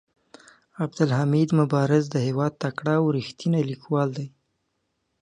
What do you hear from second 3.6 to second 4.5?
ليکوال دي.